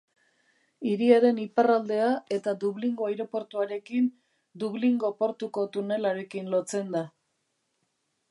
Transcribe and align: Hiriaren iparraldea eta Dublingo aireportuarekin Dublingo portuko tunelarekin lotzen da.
Hiriaren 0.91 1.39
iparraldea 1.41 2.07
eta 2.37 2.53
Dublingo 2.63 3.05
aireportuarekin 3.11 4.09
Dublingo 4.63 5.11
portuko 5.21 5.67
tunelarekin 5.77 6.49
lotzen 6.57 6.89
da. 6.97 7.05